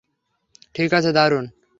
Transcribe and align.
ঠিক 0.73 0.93
আছে, 0.93 1.11
দারুণ। 1.11 1.45